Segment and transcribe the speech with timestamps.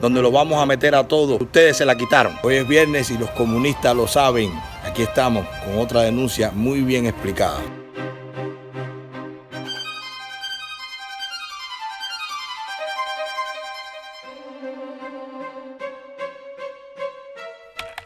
[0.00, 1.40] donde lo vamos a meter a todos.
[1.40, 2.34] Ustedes se la quitaron.
[2.42, 4.52] Hoy es viernes y los comunistas lo saben.
[4.84, 7.60] Aquí estamos con otra denuncia muy bien explicada.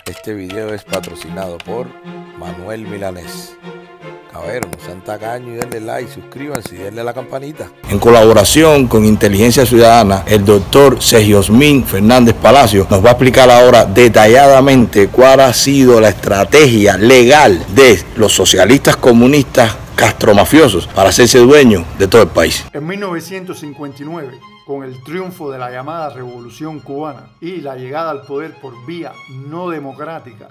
[0.07, 1.87] Este video es patrocinado por
[2.39, 3.57] Manuel Milanés.
[4.33, 7.71] Cabrón, no sean tacaños y denle like, suscríbanse y denle a la campanita.
[7.91, 10.99] En colaboración con Inteligencia Ciudadana, el doctor
[11.37, 17.63] Osmin Fernández Palacio nos va a explicar ahora detalladamente cuál ha sido la estrategia legal
[17.75, 22.65] de los socialistas comunistas castromafiosos para hacerse dueños de todo el país.
[22.73, 28.59] En 1959, con el triunfo de la llamada Revolución Cubana y la llegada al poder
[28.61, 30.49] por vía no democrática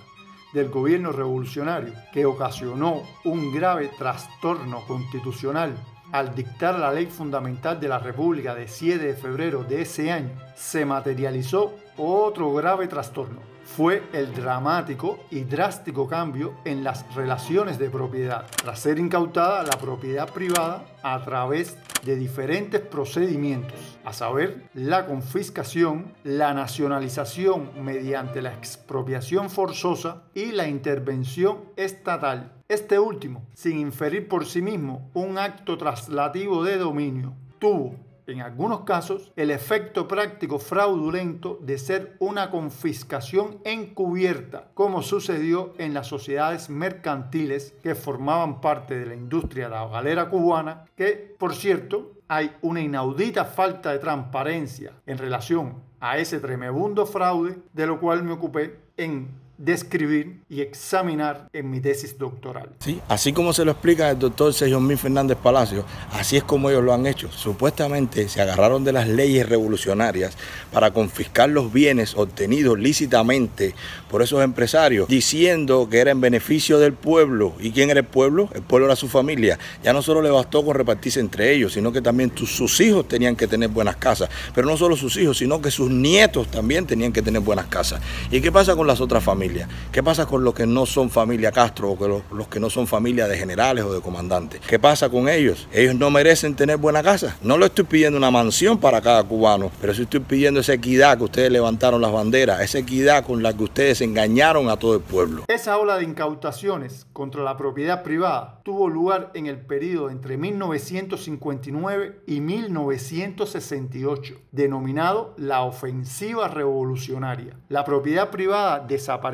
[0.54, 5.76] del gobierno revolucionario, que ocasionó un grave trastorno constitucional.
[6.12, 10.32] Al dictar la ley fundamental de la República de 7 de febrero de ese año,
[10.56, 17.90] se materializó otro grave trastorno fue el dramático y drástico cambio en las relaciones de
[17.90, 25.06] propiedad, tras ser incautada la propiedad privada a través de diferentes procedimientos, a saber, la
[25.06, 32.52] confiscación, la nacionalización mediante la expropiación forzosa y la intervención estatal.
[32.68, 37.96] Este último, sin inferir por sí mismo un acto traslativo de dominio, tuvo
[38.28, 45.94] en algunos casos, el efecto práctico fraudulento de ser una confiscación encubierta, como sucedió en
[45.94, 51.56] las sociedades mercantiles que formaban parte de la industria de la galera cubana, que, por
[51.56, 58.00] cierto, hay una inaudita falta de transparencia en relación a ese tremebundo fraude, de lo
[58.00, 59.30] cual me ocupé en
[59.64, 62.70] describir y examinar en mi tesis doctoral.
[62.80, 66.70] Sí, así como se lo explica el doctor Sergio Mil Fernández Palacio, así es como
[66.70, 67.32] ellos lo han hecho.
[67.32, 70.36] Supuestamente se agarraron de las leyes revolucionarias
[70.72, 73.76] para confiscar los bienes obtenidos lícitamente
[74.10, 77.54] por esos empresarios, diciendo que era en beneficio del pueblo.
[77.60, 78.50] ¿Y quién era el pueblo?
[78.56, 79.60] El pueblo era su familia.
[79.84, 83.36] Ya no solo le bastó con repartirse entre ellos, sino que también sus hijos tenían
[83.36, 84.30] que tener buenas casas.
[84.56, 88.02] Pero no solo sus hijos, sino que sus nietos también tenían que tener buenas casas.
[88.32, 89.51] ¿Y qué pasa con las otras familias?
[89.92, 92.88] ¿Qué pasa con los que no son familia Castro o que los, que no son
[92.88, 94.62] familia de generales o de comandantes?
[94.62, 95.68] ¿Qué pasa con ellos?
[95.74, 97.36] Ellos no merecen tener buena casa.
[97.42, 101.18] No le estoy pidiendo una mansión para cada cubano, pero sí estoy pidiendo esa equidad
[101.18, 105.02] que ustedes levantaron las banderas, esa equidad con la que ustedes engañaron a todo el
[105.02, 105.44] pueblo.
[105.48, 112.22] Esa ola de incautaciones contra la propiedad privada tuvo lugar en el periodo entre 1959
[112.28, 117.58] y 1968, denominado la ofensiva revolucionaria.
[117.70, 119.31] La propiedad privada desapareció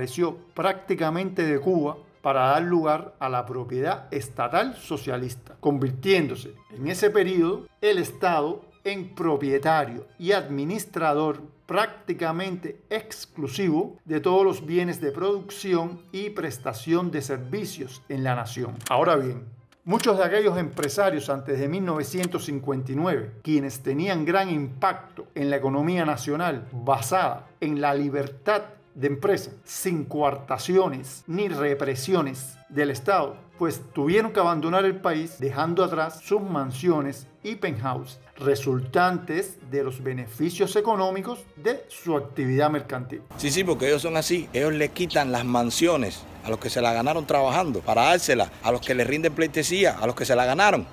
[0.54, 7.68] prácticamente de Cuba para dar lugar a la propiedad estatal socialista, convirtiéndose en ese periodo
[7.82, 16.30] el Estado en propietario y administrador prácticamente exclusivo de todos los bienes de producción y
[16.30, 18.76] prestación de servicios en la nación.
[18.90, 19.46] Ahora bien,
[19.84, 26.68] muchos de aquellos empresarios antes de 1959, quienes tenían gran impacto en la economía nacional
[26.72, 28.64] basada en la libertad
[28.98, 35.84] de empresa, sin coartaciones ni represiones del Estado, pues tuvieron que abandonar el país dejando
[35.84, 43.22] atrás sus mansiones y penthouse, resultantes de los beneficios económicos de su actividad mercantil.
[43.38, 46.82] Sí, sí, porque ellos son así, ellos le quitan las mansiones a los que se
[46.82, 50.36] la ganaron trabajando para dárselas, a los que le rinden pleitesía, a los que se
[50.36, 50.88] la ganaron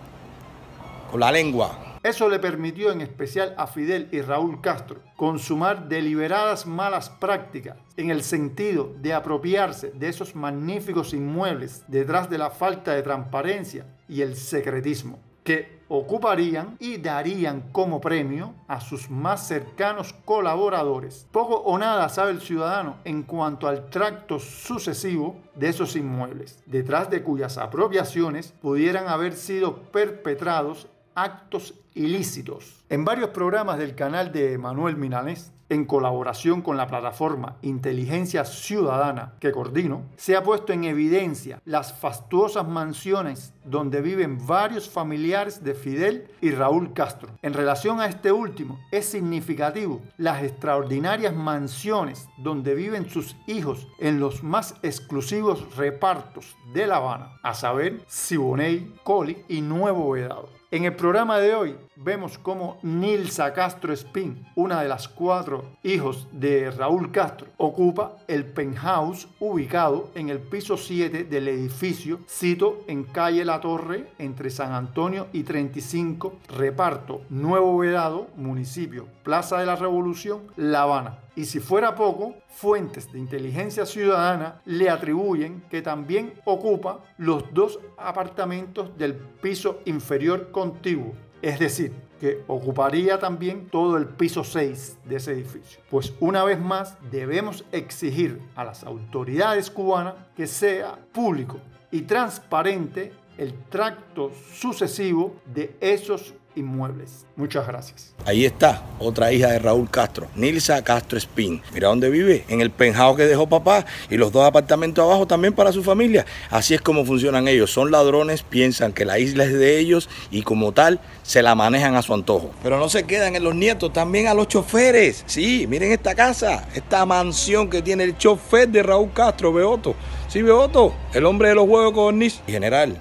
[1.10, 6.66] con la lengua, eso le permitió en especial a Fidel y Raúl Castro consumar deliberadas
[6.66, 12.92] malas prácticas en el sentido de apropiarse de esos magníficos inmuebles detrás de la falta
[12.92, 20.14] de transparencia y el secretismo que ocuparían y darían como premio a sus más cercanos
[20.26, 21.26] colaboradores.
[21.32, 27.08] Poco o nada sabe el ciudadano en cuanto al tracto sucesivo de esos inmuebles, detrás
[27.08, 32.84] de cuyas apropiaciones pudieran haber sido perpetrados actos ilícitos.
[32.88, 39.34] En varios programas del canal de Manuel Milanés, en colaboración con la plataforma Inteligencia Ciudadana
[39.40, 45.74] que coordino, se ha puesto en evidencia las fastuosas mansiones donde viven varios familiares de
[45.74, 47.30] Fidel y Raúl Castro.
[47.42, 54.20] En relación a este último, es significativo las extraordinarias mansiones donde viven sus hijos en
[54.20, 60.48] los más exclusivos repartos de La Habana, a saber, Siboney, Coli y Nuevo Vedado.
[60.70, 66.26] En el programa de hoy vemos cómo Nilsa Castro Espín, una de las cuatro hijos
[66.32, 73.04] de Raúl Castro, ocupa el penthouse ubicado en el piso 7 del edificio, cito en
[73.04, 79.76] calle La Torre, entre San Antonio y 35, reparto Nuevo Vedado, municipio, Plaza de la
[79.76, 81.18] Revolución, La Habana.
[81.36, 87.80] Y si fuera poco, fuentes de inteligencia ciudadana le atribuyen que también ocupa los dos
[87.96, 95.16] apartamentos del piso inferior contiguo, es decir, que ocuparía también todo el piso 6 de
[95.16, 95.78] ese edificio.
[95.90, 101.58] Pues una vez más debemos exigir a las autoridades cubanas que sea público
[101.90, 107.26] y transparente el tracto sucesivo de esos inmuebles.
[107.36, 108.14] Muchas gracias.
[108.24, 111.62] Ahí está, otra hija de Raúl Castro, Nilsa Castro Espín.
[111.72, 115.52] Mira dónde vive, en el penjado que dejó papá y los dos apartamentos abajo también
[115.52, 116.24] para su familia.
[116.50, 117.72] Así es como funcionan ellos.
[117.72, 121.96] Son ladrones, piensan que la isla es de ellos y como tal se la manejan
[121.96, 122.50] a su antojo.
[122.62, 125.24] Pero no se quedan en los nietos, también a los choferes.
[125.26, 129.94] Sí, miren esta casa, esta mansión que tiene el chofer de Raúl Castro, Beoto.
[130.28, 132.40] Sí, Beoto, el hombre de los huevos con Nis.
[132.46, 133.00] General,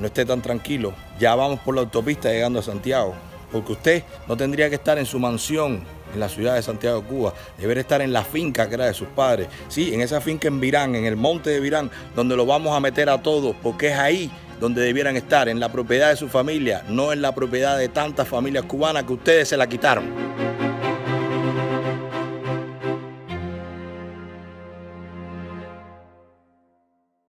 [0.00, 0.92] no esté tan tranquilo.
[1.18, 3.14] Ya vamos por la autopista llegando a Santiago.
[3.50, 5.82] Porque usted no tendría que estar en su mansión
[6.12, 7.32] en la ciudad de Santiago Cuba.
[7.58, 9.48] Debería estar en la finca que era de sus padres.
[9.68, 12.80] Sí, en esa finca en Virán, en el monte de Virán, donde lo vamos a
[12.80, 16.82] meter a todos, porque es ahí donde debieran estar, en la propiedad de su familia,
[16.88, 20.45] no en la propiedad de tantas familias cubanas que ustedes se la quitaron.